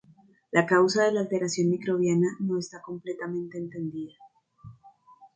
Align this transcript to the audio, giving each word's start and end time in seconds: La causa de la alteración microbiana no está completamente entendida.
La 0.49 0.65
causa 0.65 1.03
de 1.05 1.11
la 1.11 1.19
alteración 1.19 1.69
microbiana 1.69 2.35
no 2.39 2.57
está 2.57 2.81
completamente 2.81 3.59
entendida. 3.59 4.15